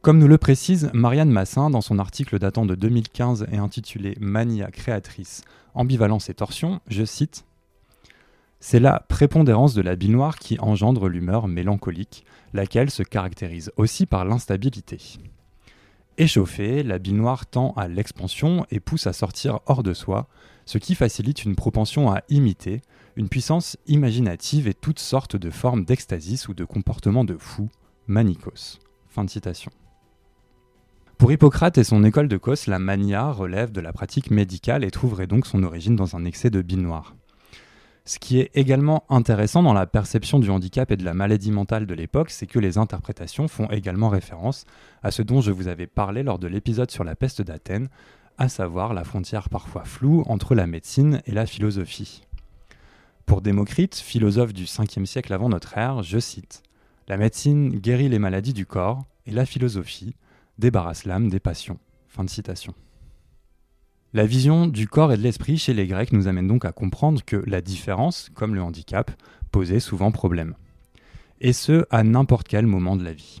Comme 0.00 0.18
nous 0.18 0.28
le 0.28 0.38
précise 0.38 0.90
Marianne 0.94 1.30
Massin 1.30 1.70
dans 1.70 1.80
son 1.80 1.98
article 1.98 2.38
datant 2.38 2.64
de 2.64 2.76
2015 2.76 3.48
et 3.50 3.56
intitulé 3.56 4.16
Mania 4.20 4.70
créatrice, 4.70 5.42
ambivalence 5.74 6.30
et 6.30 6.34
torsion, 6.34 6.80
je 6.86 7.04
cite 7.04 7.44
C'est 8.60 8.78
la 8.78 9.00
prépondérance 9.08 9.74
de 9.74 9.82
la 9.82 9.96
bile 9.96 10.12
noire 10.12 10.38
qui 10.38 10.60
engendre 10.60 11.08
l'humeur 11.08 11.48
mélancolique, 11.48 12.24
laquelle 12.52 12.90
se 12.90 13.02
caractérise 13.02 13.72
aussi 13.76 14.06
par 14.06 14.24
l'instabilité. 14.24 15.00
Échauffée, 16.20 16.82
la 16.82 16.98
bile 16.98 17.14
noire 17.14 17.46
tend 17.46 17.72
à 17.74 17.86
l'expansion 17.86 18.66
et 18.72 18.80
pousse 18.80 19.06
à 19.06 19.12
sortir 19.12 19.60
hors 19.66 19.84
de 19.84 19.94
soi, 19.94 20.26
ce 20.66 20.76
qui 20.76 20.96
facilite 20.96 21.44
une 21.44 21.54
propension 21.54 22.10
à 22.10 22.22
imiter, 22.28 22.82
une 23.14 23.28
puissance 23.28 23.76
imaginative 23.86 24.66
et 24.66 24.74
toutes 24.74 24.98
sortes 24.98 25.36
de 25.36 25.48
formes 25.48 25.84
d'extasis 25.84 26.48
ou 26.48 26.54
de 26.54 26.64
comportements 26.64 27.24
de 27.24 27.36
fou, 27.38 27.68
manicos. 28.08 28.80
Fin 29.08 29.22
de 29.22 29.30
citation. 29.30 29.70
Pour 31.18 31.30
Hippocrate 31.30 31.78
et 31.78 31.84
son 31.84 32.02
école 32.02 32.26
de 32.26 32.36
Cos, 32.36 32.66
la 32.66 32.80
mania 32.80 33.30
relève 33.30 33.70
de 33.70 33.80
la 33.80 33.92
pratique 33.92 34.32
médicale 34.32 34.82
et 34.82 34.90
trouverait 34.90 35.28
donc 35.28 35.46
son 35.46 35.62
origine 35.62 35.94
dans 35.94 36.16
un 36.16 36.24
excès 36.24 36.50
de 36.50 36.62
bile 36.62 36.82
noire. 36.82 37.14
Ce 38.08 38.18
qui 38.18 38.40
est 38.40 38.50
également 38.54 39.04
intéressant 39.10 39.62
dans 39.62 39.74
la 39.74 39.86
perception 39.86 40.38
du 40.38 40.48
handicap 40.48 40.90
et 40.90 40.96
de 40.96 41.04
la 41.04 41.12
maladie 41.12 41.50
mentale 41.50 41.84
de 41.84 41.92
l'époque, 41.92 42.30
c'est 42.30 42.46
que 42.46 42.58
les 42.58 42.78
interprétations 42.78 43.48
font 43.48 43.68
également 43.68 44.08
référence 44.08 44.64
à 45.02 45.10
ce 45.10 45.20
dont 45.20 45.42
je 45.42 45.50
vous 45.50 45.68
avais 45.68 45.86
parlé 45.86 46.22
lors 46.22 46.38
de 46.38 46.46
l'épisode 46.46 46.90
sur 46.90 47.04
la 47.04 47.14
peste 47.14 47.42
d'Athènes, 47.42 47.90
à 48.38 48.48
savoir 48.48 48.94
la 48.94 49.04
frontière 49.04 49.50
parfois 49.50 49.84
floue 49.84 50.22
entre 50.26 50.54
la 50.54 50.66
médecine 50.66 51.20
et 51.26 51.32
la 51.32 51.44
philosophie. 51.44 52.22
Pour 53.26 53.42
Démocrite, 53.42 53.96
philosophe 53.96 54.54
du 54.54 54.64
5e 54.64 55.04
siècle 55.04 55.34
avant 55.34 55.50
notre 55.50 55.76
ère, 55.76 56.02
je 56.02 56.18
cite 56.18 56.62
La 57.08 57.18
médecine 57.18 57.78
guérit 57.78 58.08
les 58.08 58.18
maladies 58.18 58.54
du 58.54 58.64
corps 58.64 59.04
et 59.26 59.32
la 59.32 59.44
philosophie 59.44 60.16
débarrasse 60.56 61.04
l'âme 61.04 61.28
des 61.28 61.40
passions. 61.40 61.78
Fin 62.08 62.24
de 62.24 62.30
citation. 62.30 62.72
La 64.14 64.24
vision 64.24 64.66
du 64.66 64.88
corps 64.88 65.12
et 65.12 65.18
de 65.18 65.22
l'esprit 65.22 65.58
chez 65.58 65.74
les 65.74 65.86
Grecs 65.86 66.12
nous 66.12 66.28
amène 66.28 66.48
donc 66.48 66.64
à 66.64 66.72
comprendre 66.72 67.22
que 67.22 67.36
la 67.46 67.60
différence, 67.60 68.30
comme 68.34 68.54
le 68.54 68.62
handicap, 68.62 69.10
posait 69.52 69.80
souvent 69.80 70.10
problème. 70.12 70.54
Et 71.42 71.52
ce, 71.52 71.84
à 71.90 72.02
n'importe 72.04 72.48
quel 72.48 72.66
moment 72.66 72.96
de 72.96 73.04
la 73.04 73.12
vie. 73.12 73.40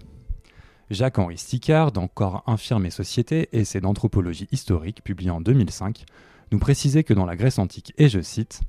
Jacques-Henri 0.90 1.38
Sticard, 1.38 1.90
dans 1.92 2.06
Corps 2.06 2.42
infirme 2.46 2.84
et 2.84 2.90
société, 2.90 3.48
essai 3.52 3.80
d'anthropologie 3.80 4.46
historique, 4.52 5.02
publié 5.02 5.30
en 5.30 5.40
2005, 5.40 6.04
nous 6.52 6.58
précisait 6.58 7.02
que 7.02 7.14
dans 7.14 7.26
la 7.26 7.36
Grèce 7.36 7.58
antique, 7.58 7.94
et 7.96 8.10
je 8.10 8.20
cite, 8.20 8.60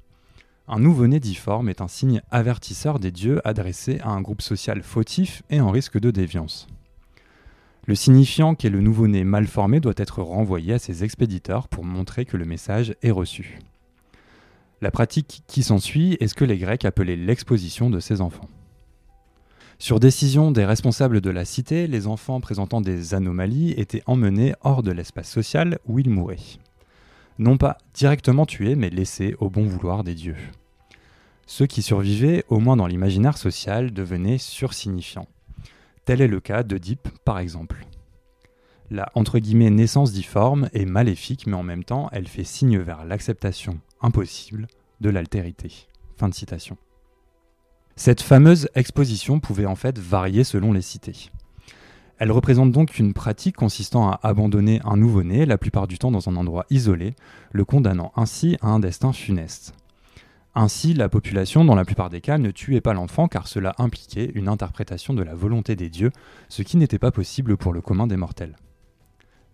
Un 0.69 0.79
nouveau-né 0.79 1.19
difforme 1.19 1.67
est 1.67 1.81
un 1.81 1.89
signe 1.89 2.21
avertisseur 2.31 2.99
des 2.99 3.11
dieux 3.11 3.45
adressé 3.45 3.99
à 3.99 4.09
un 4.11 4.21
groupe 4.21 4.41
social 4.41 4.83
fautif 4.83 5.43
et 5.49 5.59
en 5.59 5.69
risque 5.69 5.99
de 5.99 6.11
déviance. 6.11 6.67
Le 7.89 7.95
signifiant 7.95 8.53
qu'est 8.53 8.69
le 8.69 8.81
nouveau-né 8.81 9.23
mal 9.23 9.47
formé 9.47 9.79
doit 9.79 9.95
être 9.97 10.21
renvoyé 10.21 10.73
à 10.73 10.77
ses 10.77 11.03
expéditeurs 11.03 11.67
pour 11.67 11.83
montrer 11.83 12.23
que 12.23 12.37
le 12.37 12.45
message 12.45 12.93
est 13.01 13.09
reçu. 13.09 13.57
La 14.79 14.91
pratique 14.91 15.41
qui 15.47 15.63
s'ensuit 15.63 16.15
est 16.19 16.27
ce 16.27 16.35
que 16.35 16.45
les 16.45 16.59
Grecs 16.59 16.85
appelaient 16.85 17.15
l'exposition 17.15 17.89
de 17.89 17.99
ces 17.99 18.21
enfants? 18.21 18.47
Sur 19.79 19.99
décision 19.99 20.51
des 20.51 20.65
responsables 20.65 21.19
de 21.19 21.31
la 21.31 21.45
cité, 21.45 21.87
les 21.87 22.05
enfants 22.05 22.39
présentant 22.41 22.79
des 22.79 23.15
anomalies 23.15 23.71
étaient 23.71 24.03
emmenés 24.05 24.53
hors 24.61 24.83
de 24.83 24.91
l'espace 24.91 25.31
social 25.31 25.79
où 25.87 25.97
ils 25.97 26.11
mouraient. 26.11 26.37
non 27.39 27.57
pas 27.57 27.79
directement 27.95 28.45
tués, 28.45 28.75
mais 28.75 28.91
laissés 28.91 29.35
au 29.39 29.49
bon 29.49 29.63
vouloir 29.63 30.03
des 30.03 30.13
dieux. 30.13 30.37
Ceux 31.47 31.65
qui 31.65 31.81
survivaient, 31.81 32.43
au 32.49 32.59
moins 32.59 32.77
dans 32.77 32.85
l'imaginaire 32.85 33.39
social, 33.39 33.91
devenaient 33.91 34.37
sursignifiants. 34.37 35.27
Tel 36.09 36.21
est 36.21 36.27
le 36.27 36.39
cas 36.39 36.63
d'Oedipe, 36.63 37.07
par 37.23 37.37
exemple. 37.37 37.85
La 38.89 39.11
entre 39.13 39.37
naissance 39.37 40.11
difforme 40.11 40.67
est 40.73 40.85
maléfique, 40.85 41.45
mais 41.45 41.53
en 41.53 41.61
même 41.61 41.83
temps, 41.83 42.09
elle 42.11 42.27
fait 42.27 42.43
signe 42.43 42.79
vers 42.79 43.05
l'acceptation 43.05 43.79
impossible 44.01 44.65
de 45.01 45.11
l'altérité. 45.11 45.87
Cette 47.95 48.21
fameuse 48.21 48.69
exposition 48.73 49.39
pouvait 49.39 49.67
en 49.67 49.75
fait 49.75 49.99
varier 49.99 50.43
selon 50.43 50.73
les 50.73 50.81
cités. 50.81 51.29
Elle 52.17 52.31
représente 52.31 52.71
donc 52.71 52.97
une 52.97 53.13
pratique 53.13 53.57
consistant 53.57 54.09
à 54.09 54.19
abandonner 54.23 54.81
un 54.85 54.97
nouveau-né, 54.97 55.45
la 55.45 55.59
plupart 55.59 55.85
du 55.85 55.99
temps 55.99 56.09
dans 56.09 56.27
un 56.27 56.37
endroit 56.37 56.65
isolé, 56.71 57.13
le 57.51 57.65
condamnant 57.65 58.13
ainsi 58.15 58.57
à 58.61 58.69
un 58.69 58.79
destin 58.79 59.13
funeste. 59.13 59.75
Ainsi, 60.55 60.93
la 60.93 61.09
population, 61.09 61.63
dans 61.63 61.75
la 61.75 61.85
plupart 61.85 62.09
des 62.09 62.21
cas, 62.21 62.37
ne 62.37 62.51
tuait 62.51 62.81
pas 62.81 62.93
l'enfant 62.93 63.27
car 63.27 63.47
cela 63.47 63.75
impliquait 63.77 64.31
une 64.33 64.47
interprétation 64.47 65.13
de 65.13 65.21
la 65.21 65.35
volonté 65.35 65.75
des 65.75 65.89
dieux, 65.89 66.11
ce 66.49 66.63
qui 66.63 66.77
n'était 66.77 66.99
pas 66.99 67.11
possible 67.11 67.55
pour 67.55 67.71
le 67.71 67.81
commun 67.81 68.07
des 68.07 68.17
mortels. 68.17 68.57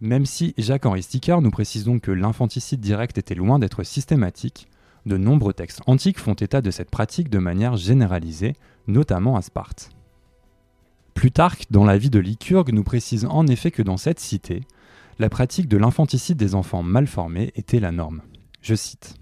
Même 0.02 0.26
si 0.26 0.54
Jacques-Henri 0.58 1.04
Sticker 1.04 1.42
nous 1.42 1.52
précise 1.52 1.84
donc 1.84 2.02
que 2.02 2.12
l'infanticide 2.12 2.80
direct 2.80 3.18
était 3.18 3.36
loin 3.36 3.60
d'être 3.60 3.84
systématique, 3.84 4.68
de 5.06 5.18
nombreux 5.18 5.54
textes 5.54 5.82
antiques 5.86 6.20
font 6.20 6.34
état 6.34 6.62
de 6.62 6.72
cette 6.72 6.90
pratique 6.90 7.30
de 7.30 7.40
manière 7.40 7.78
généralisée, 7.78 8.54
notamment 8.88 9.36
à 9.36 9.42
Sparte. 9.42 9.92
Plutarque, 11.14 11.66
dans 11.70 11.86
la 11.86 11.98
vie 11.98 12.10
de 12.10 12.20
Lycurgue, 12.20 12.74
nous 12.74 12.84
précise 12.84 13.26
en 13.26 13.48
effet 13.48 13.72
que 13.72 13.82
dans 13.82 13.98
cette 13.98 14.20
cité, 14.20 14.62
la 15.20 15.30
pratique 15.30 15.70
de 15.70 15.78
l'infanticide 15.78 16.38
des 16.38 16.56
enfants 16.56 16.84
mal 16.84 17.08
formés 17.08 17.52
était 17.56 17.80
la 17.80 17.92
norme. 17.92 18.22
Je 18.62 18.76
cite. 18.76 19.16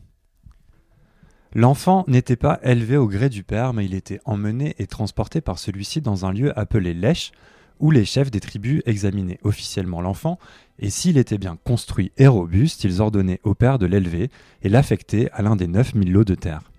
L'enfant 1.55 2.03
n'était 2.07 2.35
pas 2.35 2.59
élevé 2.63 2.97
au 2.97 3.07
gré 3.07 3.29
du 3.29 3.43
père, 3.43 3.73
mais 3.73 3.85
il 3.85 3.93
était 3.93 4.19
emmené 4.25 4.75
et 4.79 4.87
transporté 4.87 5.39
par 5.39 5.59
celui-ci 5.59 6.01
dans 6.01 6.25
un 6.25 6.33
lieu 6.33 6.57
appelé 6.57 6.95
lèche, 6.95 7.31
où 7.79 7.91
les 7.91 8.05
chefs 8.05 8.31
des 8.31 8.39
tribus 8.39 8.81
examinaient 8.85 9.39
officiellement 9.43 10.01
l'enfant, 10.01 10.39
et 10.79 10.89
s'il 10.89 11.17
était 11.17 11.37
bien 11.37 11.57
construit 11.63 12.11
et 12.17 12.27
robuste, 12.27 12.83
ils 12.85 13.01
ordonnaient 13.01 13.39
au 13.43 13.53
père 13.53 13.77
de 13.77 13.85
l'élever 13.85 14.31
et 14.63 14.69
l'affecter 14.69 15.29
à 15.31 15.43
l'un 15.43 15.55
des 15.55 15.67
9000 15.67 16.11
lots 16.11 16.23
de 16.23 16.35
terre. 16.35 16.71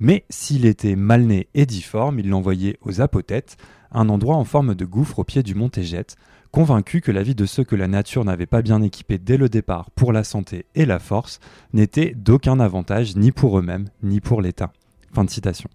Mais 0.00 0.24
s'il 0.28 0.64
était 0.66 0.96
mal 0.96 1.24
né 1.26 1.48
et 1.54 1.66
difforme, 1.66 2.18
ils 2.18 2.28
l'envoyaient 2.28 2.78
aux 2.82 3.00
apothètes, 3.00 3.58
un 3.92 4.08
endroit 4.08 4.36
en 4.36 4.44
forme 4.44 4.74
de 4.74 4.84
gouffre 4.84 5.20
au 5.20 5.24
pied 5.24 5.42
du 5.42 5.54
mont 5.54 5.68
Égette, 5.68 6.16
convaincu 6.50 7.00
que 7.00 7.12
la 7.12 7.22
vie 7.22 7.34
de 7.34 7.46
ceux 7.46 7.64
que 7.64 7.76
la 7.76 7.88
nature 7.88 8.24
n'avait 8.24 8.46
pas 8.46 8.62
bien 8.62 8.82
équipés 8.82 9.18
dès 9.18 9.36
le 9.36 9.48
départ 9.48 9.90
pour 9.90 10.12
la 10.12 10.24
santé 10.24 10.66
et 10.74 10.84
la 10.84 10.98
force 10.98 11.40
n'était 11.72 12.14
d'aucun 12.14 12.60
avantage 12.60 13.16
ni 13.16 13.32
pour 13.32 13.58
eux-mêmes 13.58 13.88
ni 14.02 14.20
pour 14.20 14.42
l'État. 14.42 14.72
Fin 15.12 15.24
de 15.24 15.30
citation. 15.30 15.68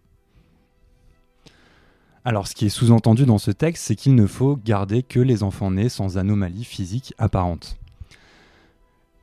Alors, 2.27 2.47
ce 2.47 2.55
qui 2.55 2.65
est 2.65 2.69
sous-entendu 2.69 3.25
dans 3.25 3.37
ce 3.37 3.51
texte, 3.51 3.83
c'est 3.83 3.95
qu'il 3.95 4.15
ne 4.15 4.25
faut 4.25 4.57
garder 4.57 5.03
que 5.03 5.19
les 5.19 5.43
enfants 5.43 5.69
nés 5.69 5.89
sans 5.89 6.17
anomalie 6.17 6.63
physique 6.63 7.13
apparente. 7.19 7.77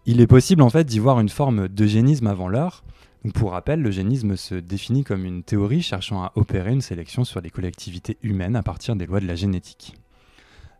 Il 0.06 0.20
est 0.20 0.26
possible 0.28 0.62
en 0.62 0.70
fait 0.70 0.84
d'y 0.84 1.00
voir 1.00 1.18
une 1.18 1.28
forme 1.28 1.68
d'eugénisme 1.68 2.28
avant 2.28 2.48
l'heure. 2.48 2.84
Pour 3.34 3.52
rappel, 3.52 3.80
l'eugénisme 3.82 4.36
se 4.36 4.54
définit 4.54 5.04
comme 5.04 5.24
une 5.24 5.42
théorie 5.42 5.82
cherchant 5.82 6.22
à 6.22 6.32
opérer 6.36 6.72
une 6.72 6.80
sélection 6.80 7.24
sur 7.24 7.40
les 7.40 7.50
collectivités 7.50 8.18
humaines 8.22 8.56
à 8.56 8.62
partir 8.62 8.96
des 8.96 9.06
lois 9.06 9.20
de 9.20 9.26
la 9.26 9.36
génétique. 9.36 9.94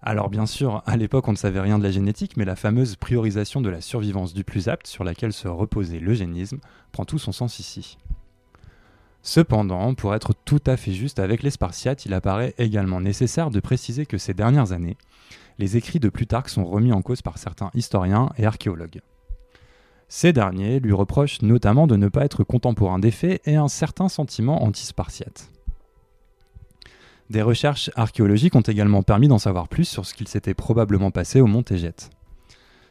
Alors 0.04 0.30
bien 0.30 0.46
sûr, 0.46 0.82
à 0.84 0.96
l'époque 0.96 1.28
on 1.28 1.32
ne 1.32 1.36
savait 1.36 1.60
rien 1.60 1.78
de 1.78 1.84
la 1.84 1.92
génétique, 1.92 2.36
mais 2.36 2.44
la 2.44 2.56
fameuse 2.56 2.96
priorisation 2.96 3.60
de 3.60 3.70
la 3.70 3.80
survivance 3.80 4.34
du 4.34 4.42
plus 4.42 4.68
apte 4.68 4.88
sur 4.88 5.04
laquelle 5.04 5.32
se 5.32 5.46
reposait 5.46 6.00
l'eugénisme 6.00 6.58
prend 6.90 7.04
tout 7.04 7.20
son 7.20 7.30
sens 7.30 7.60
ici. 7.60 7.98
Cependant, 9.22 9.94
pour 9.94 10.16
être 10.16 10.34
tout 10.44 10.62
à 10.66 10.76
fait 10.76 10.92
juste 10.92 11.20
avec 11.20 11.44
les 11.44 11.50
Spartiates, 11.50 12.04
il 12.04 12.14
apparaît 12.14 12.54
également 12.58 13.00
nécessaire 13.00 13.50
de 13.50 13.60
préciser 13.60 14.04
que 14.04 14.18
ces 14.18 14.34
dernières 14.34 14.72
années, 14.72 14.96
les 15.58 15.76
écrits 15.76 16.00
de 16.00 16.08
Plutarque 16.08 16.48
sont 16.48 16.64
remis 16.64 16.92
en 16.92 17.02
cause 17.02 17.22
par 17.22 17.38
certains 17.38 17.70
historiens 17.72 18.30
et 18.36 18.44
archéologues. 18.44 19.02
Ces 20.08 20.32
derniers 20.32 20.80
lui 20.80 20.92
reprochent 20.92 21.42
notamment 21.42 21.86
de 21.86 21.94
ne 21.94 22.08
pas 22.08 22.24
être 22.24 22.42
contemporain 22.42 22.98
des 22.98 23.12
faits 23.12 23.40
et 23.46 23.54
un 23.54 23.68
certain 23.68 24.08
sentiment 24.08 24.64
anti-spartiate. 24.64 25.51
Des 27.30 27.42
recherches 27.42 27.90
archéologiques 27.94 28.56
ont 28.56 28.60
également 28.60 29.02
permis 29.02 29.28
d'en 29.28 29.38
savoir 29.38 29.68
plus 29.68 29.84
sur 29.84 30.04
ce 30.04 30.14
qu'il 30.14 30.28
s'était 30.28 30.54
probablement 30.54 31.10
passé 31.10 31.40
au 31.40 31.46
mont 31.46 31.62
Égette. 31.62 32.10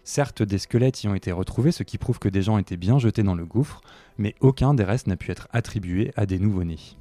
Certes, 0.04 0.42
des 0.42 0.58
squelettes 0.58 1.04
y 1.04 1.08
ont 1.08 1.16
été 1.16 1.32
retrouvés, 1.32 1.72
ce 1.72 1.84
qui 1.84 1.98
prouve 1.98 2.18
que 2.18 2.30
des 2.30 2.42
gens 2.42 2.58
étaient 2.58 2.78
bien 2.78 2.98
jetés 2.98 3.24
dans 3.24 3.36
le 3.36 3.46
gouffre, 3.46 3.82
mais 4.18 4.34
aucun 4.40 4.74
des 4.74 4.84
restes 4.84 5.08
n'a 5.08 5.16
pu 5.16 5.32
être 5.32 5.48
attribué 5.52 6.12
à 6.16 6.26
des 6.26 6.40
nouveau-nés. 6.40 6.98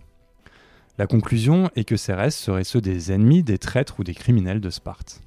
La 0.98 1.06
conclusion 1.06 1.70
est 1.76 1.84
que 1.84 1.96
ces 1.96 2.12
restes 2.12 2.38
seraient 2.38 2.64
ceux 2.64 2.82
des 2.82 3.10
ennemis, 3.10 3.42
des 3.42 3.56
traîtres 3.56 4.00
ou 4.00 4.04
des 4.04 4.14
criminels 4.14 4.60
de 4.60 4.68
Sparte. 4.68 5.22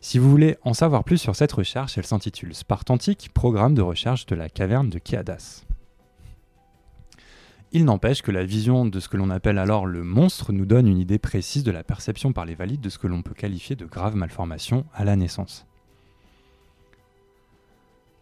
Si 0.00 0.18
vous 0.18 0.30
voulez 0.30 0.56
en 0.62 0.74
savoir 0.74 1.04
plus 1.04 1.18
sur 1.18 1.36
cette 1.36 1.52
recherche, 1.52 1.96
elle 1.96 2.06
s'intitule 2.06 2.54
Sparte 2.54 2.90
antique, 2.90 3.30
programme 3.32 3.74
de 3.74 3.82
recherche 3.82 4.26
de 4.26 4.34
la 4.34 4.48
caverne 4.48 4.88
de 4.88 4.98
Kéadas. 4.98 5.62
Il 7.72 7.84
n'empêche 7.84 8.22
que 8.22 8.32
la 8.32 8.44
vision 8.44 8.84
de 8.84 8.98
ce 8.98 9.08
que 9.08 9.16
l'on 9.16 9.30
appelle 9.30 9.58
alors 9.58 9.86
le 9.86 10.02
monstre 10.02 10.52
nous 10.52 10.66
donne 10.66 10.88
une 10.88 10.98
idée 10.98 11.20
précise 11.20 11.62
de 11.62 11.70
la 11.70 11.84
perception 11.84 12.32
par 12.32 12.44
les 12.44 12.56
valides 12.56 12.80
de 12.80 12.88
ce 12.88 12.98
que 12.98 13.06
l'on 13.06 13.22
peut 13.22 13.34
qualifier 13.34 13.76
de 13.76 13.84
grave 13.84 14.16
malformation 14.16 14.86
à 14.92 15.04
la 15.04 15.14
naissance. 15.14 15.66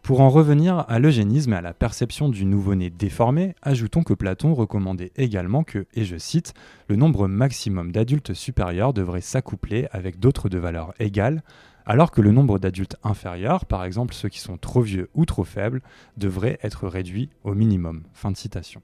Pour 0.02 0.20
en 0.20 0.28
revenir 0.28 0.84
à 0.88 0.98
l'eugénisme 0.98 1.54
et 1.54 1.56
à 1.56 1.62
la 1.62 1.72
perception 1.72 2.28
du 2.28 2.44
nouveau-né 2.44 2.90
déformé, 2.90 3.54
ajoutons 3.62 4.02
que 4.02 4.14
Platon 4.14 4.52
recommandait 4.52 5.12
également 5.16 5.64
que, 5.64 5.86
et 5.94 6.04
je 6.04 6.16
cite, 6.16 6.52
le 6.88 6.96
nombre 6.96 7.26
maximum 7.26 7.90
d'adultes 7.90 8.34
supérieurs 8.34 8.92
devrait 8.92 9.22
s'accoupler 9.22 9.88
avec 9.92 10.18
d'autres 10.18 10.50
de 10.50 10.58
valeur 10.58 10.92
égale, 10.98 11.42
alors 11.86 12.10
que 12.10 12.20
le 12.20 12.32
nombre 12.32 12.58
d'adultes 12.58 12.96
inférieurs, 13.02 13.64
par 13.64 13.84
exemple 13.84 14.12
ceux 14.12 14.28
qui 14.28 14.40
sont 14.40 14.58
trop 14.58 14.82
vieux 14.82 15.08
ou 15.14 15.24
trop 15.24 15.44
faibles, 15.44 15.80
devrait 16.18 16.58
être 16.62 16.86
réduit 16.86 17.30
au 17.44 17.54
minimum. 17.54 18.02
Fin 18.12 18.30
de 18.30 18.36
citation. 18.36 18.82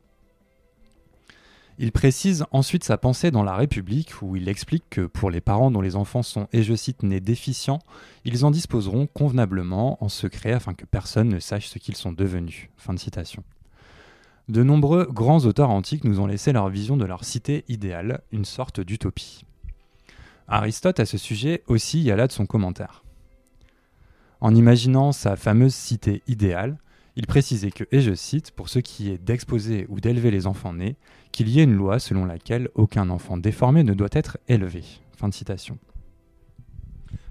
Il 1.79 1.91
précise 1.91 2.45
ensuite 2.53 2.85
sa 2.85 2.99
pensée 2.99 3.33
dans 3.33 3.43
La 3.43 3.57
République, 3.57 4.23
où 4.23 4.37
il 4.37 4.49
explique 4.49 4.85
que 4.91 5.07
pour 5.07 5.31
les 5.31 5.41
parents 5.41 5.73
dont 5.73 5.81
les 5.81 5.97
enfants 5.97 6.23
sont, 6.23 6.47
et 6.53 6.63
je 6.63 6.75
cite, 6.75 7.03
nés 7.03 7.21
déficients, 7.21 7.81
ils 8.25 8.45
en 8.45 8.53
disposeront 8.53 9.09
convenablement 9.09 10.03
en 10.03 10.09
secret 10.09 10.53
afin 10.53 10.75
que 10.75 10.85
personne 10.85 11.29
ne 11.29 11.41
sache 11.41 11.67
ce 11.67 11.81
qu'ils 11.81 11.97
sont 11.97 12.13
devenus. 12.13 12.69
De. 12.87 13.43
De 14.49 14.63
nombreux 14.63 15.07
grands 15.11 15.45
auteurs 15.47 15.71
antiques 15.71 16.05
nous 16.05 16.21
ont 16.21 16.27
laissé 16.27 16.53
leur 16.53 16.69
vision 16.69 16.97
de 16.97 17.05
leur 17.05 17.25
cité 17.25 17.65
idéale, 17.69 18.21
une 18.31 18.45
sorte 18.45 18.81
d'utopie. 18.81 19.45
Aristote 20.47 21.01
à 21.01 21.07
ce 21.07 21.19
sujet 21.19 21.65
aussi 21.67 22.03
y 22.03 22.13
alla 22.13 22.29
de 22.29 22.33
son 22.33 22.47
commentaire. 22.47 23.03
En 24.41 24.55
imaginant 24.55 25.11
sa 25.11 25.37
fameuse 25.37 25.75
cité 25.75 26.23
idéale, 26.29 26.77
il 27.17 27.27
précisait 27.27 27.71
que, 27.71 27.85
et 27.93 28.01
je 28.01 28.15
cite, 28.15 28.51
pour 28.51 28.69
ce 28.69 28.81
qui 28.81 29.11
est 29.11 29.19
d'exposer 29.19 29.87
ou 29.89 30.01
d'élever 30.01 30.31
les 30.31 30.47
enfants 30.47 30.73
nés, 30.73 30.97
qu'il 31.33 31.49
y 31.49 31.61
ait 31.61 31.65
une 31.65 31.77
loi 31.77 31.99
selon 31.99 32.25
laquelle 32.25 32.69
aucun 32.75 33.09
enfant 33.11 33.37
déformé 33.37 33.85
ne 33.85 33.95
doit 33.95 34.09
être 34.13 34.39
élevé. 34.49 34.83
Fin 35.17 35.29
de 35.29 35.35
citation. 35.35 35.79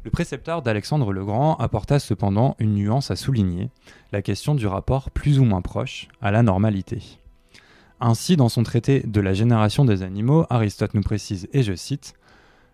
Le 0.04 0.12
précepteur 0.12 0.62
d'Alexandre 0.62 1.13
le 1.13 1.24
Grand 1.24 1.56
apporta 1.56 2.00
cependant 2.00 2.56
une 2.60 2.74
nuance 2.74 3.12
à 3.12 3.16
souligner, 3.16 3.70
la 4.12 4.22
question 4.22 4.56
du 4.56 4.68
rapport 4.68 5.12
plus 5.12 5.40
ou 5.40 5.46
moins 5.46 5.62
proche 5.62 6.08
à 6.22 6.32
la 6.32 6.44
normalité. 6.44 7.02
Ainsi, 8.02 8.36
dans 8.36 8.50
son 8.50 8.63
traité 8.63 9.02
de 9.02 9.22
la 9.22 9.34
génération 9.34 9.86
des 9.86 10.04
animaux, 10.04 10.46
Aristote 10.50 10.94
nous 10.94 11.04
précise, 11.04 11.48
et 11.54 11.63
je 11.63 11.74
cite, 11.74 12.16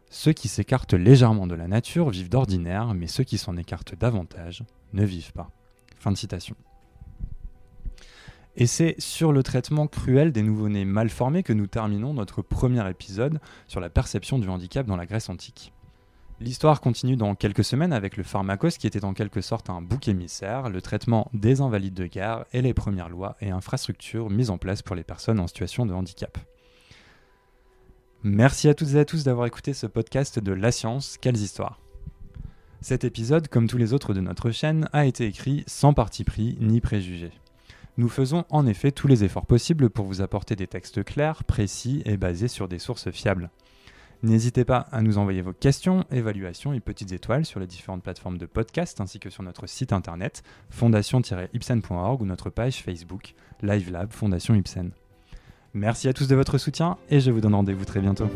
Ceux 0.09 0.33
qui 0.33 0.47
s'écartent 0.47 0.95
légèrement 0.95 1.45
de 1.45 1.53
la 1.53 1.67
nature 1.67 2.09
vivent 2.09 2.29
d'ordinaire, 2.29 2.95
mais 2.95 3.05
ceux 3.05 3.23
qui 3.23 3.37
s'en 3.37 3.57
écartent 3.57 3.95
davantage 3.95 4.63
ne 4.93 5.05
vivent 5.05 5.33
pas. 5.33 5.51
Fin 5.99 6.11
de 6.11 6.17
citation. 6.17 6.55
Et 8.55 8.67
c'est 8.67 8.95
sur 8.99 9.31
le 9.31 9.43
traitement 9.43 9.87
cruel 9.87 10.31
des 10.31 10.41
nouveau-nés 10.41 10.85
mal 10.85 11.09
formés 11.09 11.43
que 11.43 11.53
nous 11.53 11.67
terminons 11.67 12.13
notre 12.13 12.41
premier 12.41 12.87
épisode 12.89 13.39
sur 13.67 13.79
la 13.79 13.89
perception 13.89 14.39
du 14.39 14.49
handicap 14.49 14.85
dans 14.85 14.97
la 14.97 15.05
Grèce 15.05 15.29
antique. 15.29 15.71
L'histoire 16.41 16.79
continue 16.79 17.17
dans 17.17 17.35
quelques 17.35 17.65
semaines 17.65 17.91
avec 17.91 18.15
le 18.15 18.23
pharmacos 18.23 18.77
qui 18.77 18.87
était 18.87 19.03
en 19.03 19.13
quelque 19.13 19.41
sorte 19.41 19.69
un 19.69 19.81
bouc 19.81 20.07
émissaire, 20.07 20.69
le 20.69 20.81
traitement 20.81 21.29
des 21.33 21.59
invalides 21.59 21.93
de 21.93 22.05
guerre 22.05 22.45
et 22.53 22.61
les 22.61 22.73
premières 22.73 23.09
lois 23.09 23.35
et 23.41 23.51
infrastructures 23.51 24.29
mises 24.29 24.49
en 24.49 24.57
place 24.57 24.81
pour 24.81 24.95
les 24.95 25.03
personnes 25.03 25.41
en 25.41 25.47
situation 25.47 25.85
de 25.85 25.93
handicap. 25.93 26.37
Merci 28.23 28.69
à 28.69 28.73
toutes 28.73 28.93
et 28.93 28.99
à 28.99 29.05
tous 29.05 29.25
d'avoir 29.25 29.47
écouté 29.47 29.73
ce 29.73 29.85
podcast 29.85 30.39
de 30.39 30.53
La 30.53 30.71
Science, 30.71 31.17
quelles 31.19 31.37
histoires. 31.37 31.79
Cet 32.81 33.03
épisode, 33.03 33.49
comme 33.49 33.67
tous 33.67 33.77
les 33.77 33.91
autres 33.91 34.13
de 34.13 34.21
notre 34.21 34.51
chaîne, 34.51 34.87
a 34.93 35.05
été 35.05 35.25
écrit 35.25 35.65
sans 35.67 35.93
parti 35.93 36.23
pris 36.23 36.57
ni 36.61 36.79
préjugé. 36.79 37.31
Nous 37.99 38.07
faisons 38.07 38.45
en 38.49 38.65
effet 38.65 38.93
tous 38.93 39.09
les 39.09 39.25
efforts 39.25 39.45
possibles 39.45 39.89
pour 39.89 40.05
vous 40.05 40.21
apporter 40.21 40.55
des 40.55 40.67
textes 40.67 41.03
clairs, 41.03 41.43
précis 41.43 42.01
et 42.05 42.15
basés 42.15 42.47
sur 42.47 42.69
des 42.69 42.79
sources 42.79 43.11
fiables. 43.11 43.49
N'hésitez 44.23 44.63
pas 44.63 44.87
à 44.93 45.01
nous 45.01 45.17
envoyer 45.17 45.41
vos 45.41 45.51
questions, 45.51 46.05
évaluations 46.09 46.71
et 46.71 46.79
petites 46.79 47.11
étoiles 47.11 47.43
sur 47.43 47.59
les 47.59 47.67
différentes 47.67 48.01
plateformes 48.01 48.37
de 48.37 48.45
podcast 48.45 49.01
ainsi 49.01 49.19
que 49.19 49.29
sur 49.29 49.43
notre 49.43 49.67
site 49.67 49.91
internet 49.91 50.43
fondation-ipsen.org 50.69 52.21
ou 52.21 52.25
notre 52.25 52.49
page 52.49 52.81
Facebook 52.81 53.33
Live 53.61 53.91
Lab 53.91 54.13
Fondation 54.13 54.55
Ipsen. 54.55 54.91
Merci 55.73 56.07
à 56.07 56.13
tous 56.13 56.29
de 56.29 56.35
votre 56.35 56.57
soutien 56.57 56.97
et 57.09 57.19
je 57.19 57.31
vous 57.31 57.41
donne 57.41 57.55
rendez-vous 57.55 57.83
très 57.83 57.99
bientôt. 57.99 58.29